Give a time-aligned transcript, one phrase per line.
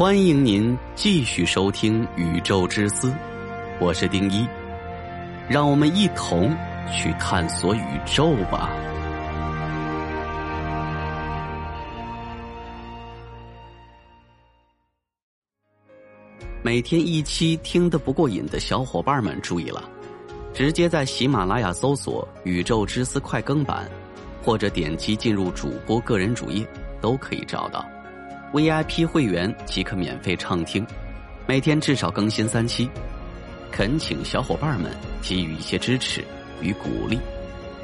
[0.00, 3.08] 欢迎您继续收听《宇宙之思》，
[3.78, 4.48] 我是丁一，
[5.46, 6.56] 让我们一同
[6.90, 8.70] 去探索宇宙吧。
[16.62, 19.86] 每天一期听得不过瘾的小伙伴们注意了，
[20.54, 23.86] 直接在喜马拉雅搜索《宇宙之思》快更版，
[24.42, 26.66] 或者点击进入主播个人主页，
[27.02, 27.84] 都可以找到。
[28.52, 30.84] VIP 会员即可免费畅听，
[31.46, 32.90] 每天至少更新三期，
[33.70, 34.90] 恳请小伙伴们
[35.22, 36.24] 给予一些支持
[36.60, 37.16] 与鼓励，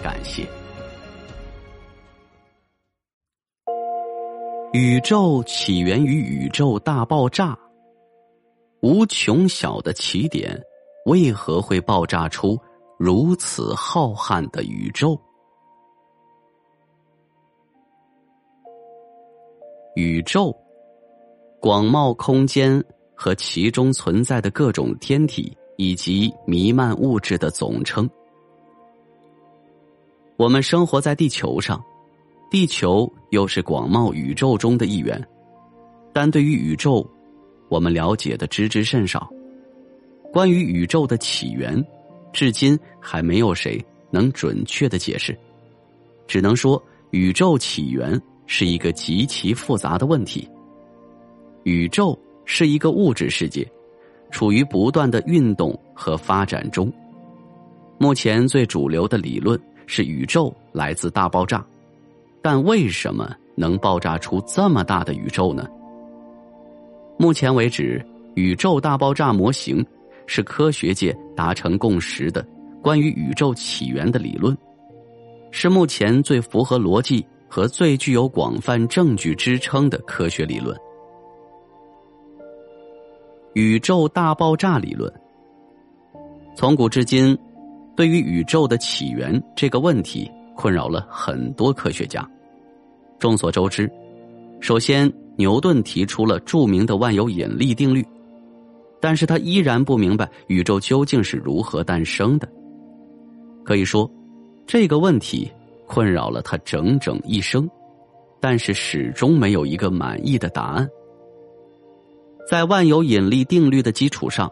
[0.00, 0.46] 感谢。
[4.72, 7.58] 宇宙起源于宇宙大爆炸，
[8.82, 10.56] 无穷小的起点，
[11.06, 12.56] 为何会爆炸出
[13.00, 15.20] 如此浩瀚的宇宙？
[19.94, 20.56] 宇宙，
[21.60, 22.82] 广袤空间
[23.14, 28.08] 和其中存在的各种天体以及弥漫物质的总称。
[30.38, 31.82] 我们生活在地球上，
[32.50, 35.22] 地球又是广袤宇宙中的一员，
[36.10, 37.06] 但对于宇宙，
[37.68, 39.30] 我们了解的知之甚少。
[40.32, 41.84] 关于宇宙的起源，
[42.32, 43.78] 至今还没有谁
[44.10, 45.38] 能准确的解释，
[46.26, 48.18] 只能说宇宙起源。
[48.54, 50.46] 是一个极其复杂的问题。
[51.62, 53.66] 宇宙是一个物质世界，
[54.30, 56.92] 处于不断的运动和发展中。
[57.96, 61.64] 目前最主流的理论是宇宙来自大爆炸，
[62.42, 65.66] 但为什么能爆炸出这么大的宇宙呢？
[67.16, 68.04] 目前为止，
[68.34, 69.82] 宇宙大爆炸模型
[70.26, 72.46] 是科学界达成共识的
[72.82, 74.54] 关于宇宙起源的理论，
[75.50, 77.26] 是目前最符合逻辑。
[77.54, 80.74] 和最具有广泛证据支撑的科学理论——
[83.52, 85.12] 宇宙大爆炸理论。
[86.56, 87.36] 从古至今，
[87.94, 92.26] 对于宇宙的起源这个问题，困扰了很多科学家。
[93.18, 93.86] 众所周知，
[94.62, 98.02] 首先牛顿提出了著名的万有引力定律，
[98.98, 102.48] 但是他依然不明白宇宙究竟是如何诞生的。
[103.62, 104.10] 可以说，
[104.66, 105.52] 这个问题。
[105.92, 107.68] 困扰了他整整一生，
[108.40, 110.88] 但是始终没有一个满意的答案。
[112.48, 114.50] 在万有引力定律的基础上，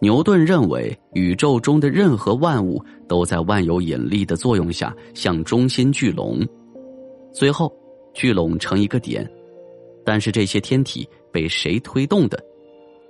[0.00, 6.44] 牛顿认为宇宙中的任何万物都在万有引力的作用下向中心聚拢，
[7.32, 7.72] 最后
[8.12, 9.24] 聚拢成一个点。
[10.04, 12.36] 但是这些天体被谁推动的，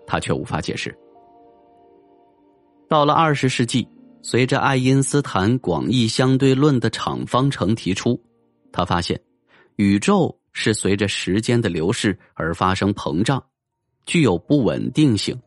[0.06, 0.94] 他却无法解释。
[2.90, 3.88] 到了二十世纪。
[4.22, 8.22] 随着爱因斯坦广义相对论的场方程提出，
[8.70, 9.20] 他发现
[9.76, 13.42] 宇宙是随着时间的流逝而发生膨胀，
[14.04, 15.40] 具有不稳定性。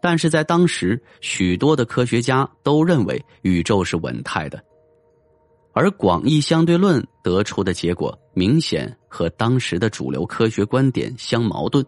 [0.00, 4.62] 但是在当时，许多的科学家都认为宇宙是稳态的，
[5.72, 11.84] 而广义相对论得出的结果明显和当时的主流科学观点相矛盾，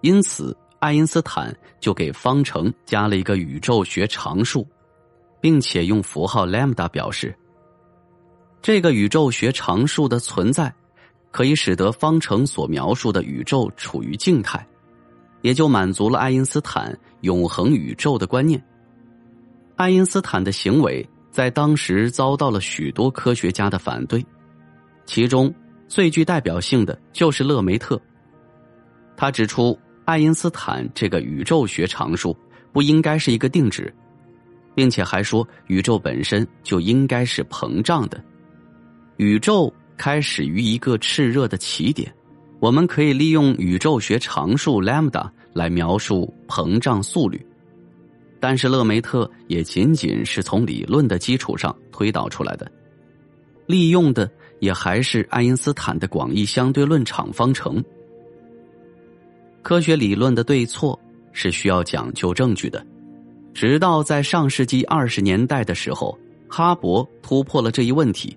[0.00, 4.66] 因此爱因斯坦就给方程加了一个宇宙学常数。
[5.46, 7.32] 并且用符号 lambda 表示，
[8.60, 10.74] 这个宇宙学常数的存在，
[11.30, 14.66] 可以使得方程所描述的宇宙处于静态，
[15.42, 18.60] 也就满足了爱因斯坦永恒宇宙的观念。
[19.76, 24.26] 爱因斯坦的行为在当时遭到了许多科学家的反对，
[25.04, 25.54] 其中
[25.86, 28.02] 最具代表性的就是勒梅特。
[29.16, 32.36] 他指出，爱因斯坦这个宇宙学常数
[32.72, 33.94] 不应该是一个定值。
[34.76, 38.22] 并且还说，宇宙本身就应该是膨胀的。
[39.16, 42.14] 宇宙开始于一个炽热的起点，
[42.60, 47.44] 我们可以利用宇宙学常数 lambda 来描述膨胀速率。
[48.38, 52.70] 但是勒梅特也仅仅是从理论的基础上推导出来的，
[53.66, 57.82] 利用的也还是爱因斯坦的广义相对论场方程。
[59.62, 61.00] 科学理论的对错
[61.32, 62.86] 是需要讲究证据的。
[63.56, 66.14] 直到在上世纪二十年代的时候，
[66.46, 68.36] 哈勃突破了这一问题。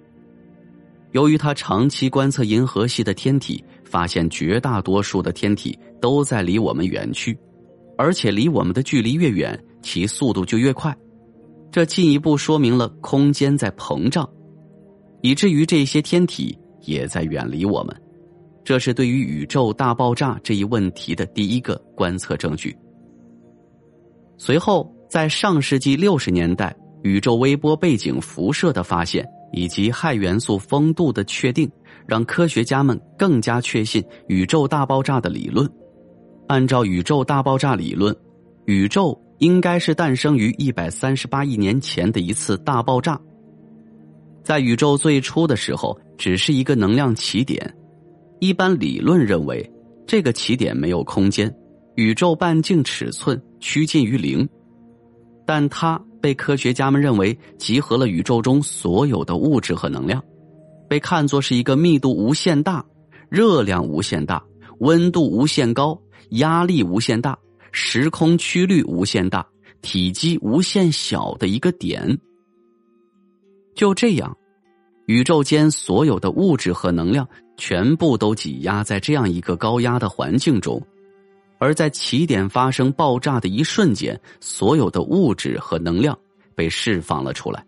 [1.12, 7.38] 由于他长期观测银河系的天体，发现绝大多数的天体都在离我们远去，
[7.98, 10.95] 而且离我们的距离越远，其速度就越快。
[11.69, 14.25] 这进一步说明了空间在膨胀，
[15.21, 17.94] 以至于这些天体也在远离我们。
[18.63, 22.74] 这是对于宇宙大爆炸这一问题的第一个观测证据。
[24.38, 24.89] 随后。
[25.10, 31.68] 在上世纪六十年代，宇宙微波背景辐射的发现以及氦元素丰度的确定，
[32.08, 35.68] 让科学家们更加确信宇宙大爆炸的理论。
[36.48, 38.16] 按照宇宙大爆炸理论，
[38.66, 43.20] 宇宙应该是诞生于一百三十八亿年前的一次大爆炸。
[44.44, 47.76] 在宇宙最初的时候，只是一个能量起点。
[48.40, 49.68] 一般理论认为，
[50.06, 51.52] 这个起点没有空间，
[51.96, 54.48] 宇宙半径尺寸趋近于零。
[55.50, 60.24] 但它被科学家们认为集合了宇宙中所有的物质和能量，
[60.88, 62.86] 被看作是一个密度无限大、
[63.30, 64.46] 热量无限大、
[64.81, 66.00] 温度无限高、
[66.34, 67.36] 压力无限大、
[67.72, 69.44] 时空曲率无限大、
[69.81, 72.19] 体积无限小的一个点。
[73.74, 74.38] 就这样，
[75.07, 80.80] 宇宙间所有的物质和能量全部都挤压在这样一个高压的环境中。
[81.60, 86.18] 而在起点发生爆炸的一瞬间，所有的物质和能量
[86.56, 87.64] 被释放了出来。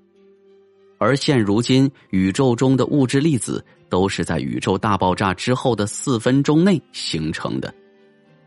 [0.97, 7.73] 而现如今，宇宙中的物质粒子都是在宇宙大爆炸之后的四分钟内形成的。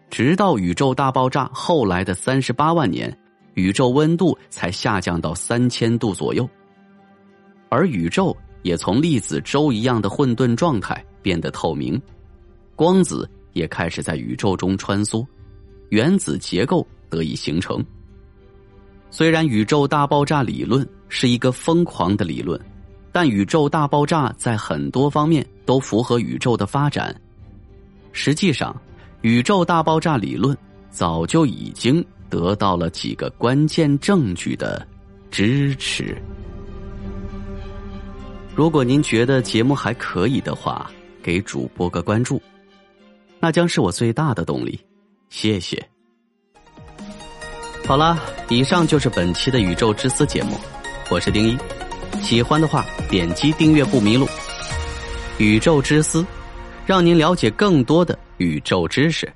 [0.08, 3.16] 直到宇宙大爆炸后来的三十八万年，
[3.54, 6.48] 宇宙温度才下降到三千度左右，
[7.68, 12.00] 而宇宙也从粒子粥一样的混沌状态变得透明，
[12.76, 15.26] 光子也开始在宇宙中穿梭。
[15.88, 17.82] 原子结构得以形成。
[19.10, 22.60] 虽然宇宙大爆炸理论是一个疯狂的理论，
[23.12, 27.14] 但宇宙大爆炸在很多方面都符合宇宙的发展。
[28.12, 28.74] 实际上，
[29.22, 30.56] 宇宙大爆炸理论
[30.90, 34.84] 早就已经得到了几个关键证据的
[35.30, 36.16] 支持。
[38.56, 40.90] 如果您觉得节目还可以的话，
[41.22, 42.40] 给主播个关注，
[43.44, 44.80] 那将是我最大的动力。
[45.28, 45.86] 谢谢。
[47.86, 48.18] 好了，
[48.48, 50.58] 以上就是本期的《宇宙之思》节目，
[51.10, 51.58] 我是丁一。
[52.22, 54.24] 喜欢的话，点击订阅不迷路。
[55.36, 56.22] 《宇宙之思》，
[56.86, 59.30] 让您了解更多的宇宙知识。